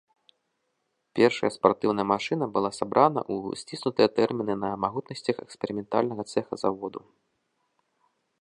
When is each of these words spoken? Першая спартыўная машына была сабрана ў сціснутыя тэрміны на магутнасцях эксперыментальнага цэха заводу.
Першая 1.19 1.51
спартыўная 1.57 2.05
машына 2.13 2.45
была 2.55 2.71
сабрана 2.79 3.21
ў 3.33 3.61
сціснутыя 3.63 4.07
тэрміны 4.17 4.53
на 4.65 4.69
магутнасцях 4.87 5.35
эксперыментальнага 5.47 6.23
цэха 6.33 6.55
заводу. 6.67 6.99